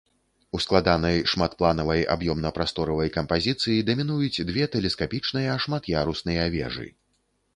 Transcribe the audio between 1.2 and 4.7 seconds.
шматпланавай аб'ёмна-прасторавай кампазіцыі дамінуюць две